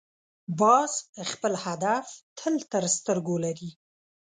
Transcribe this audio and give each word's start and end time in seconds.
باز 0.59 0.91
خپل 1.31 1.53
هدف 1.65 2.05
تل 2.37 2.55
تر 2.71 2.83
سترګو 2.95 3.35
لري 3.45 3.69